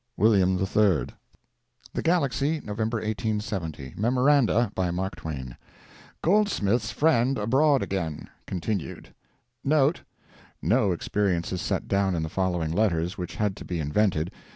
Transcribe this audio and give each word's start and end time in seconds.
WILLIAM 0.17 0.57
III 0.57 1.09
THE 1.93 2.01
GALAXY, 2.01 2.61
November 2.63 2.97
1870 2.97 3.93
MEMORANDA. 3.95 4.71
BY 4.73 4.89
MARK 4.89 5.15
TWAIN. 5.17 5.55
GOLDSMITH'S 6.23 6.89
FRIEND 6.89 7.37
ABROAD 7.37 7.83
AGAIN. 7.83 8.27
[Continued.] 8.47 9.13
[Note.—No 9.63 10.91
experience 10.91 11.51
is 11.53 11.61
set 11.61 11.87
down 11.87 12.15
in 12.15 12.23
the 12.23 12.29
following 12.29 12.71
letters 12.71 13.19
which 13.19 13.35
had 13.35 13.55
to 13.57 13.63
be 13.63 13.79
invented. 13.79 14.31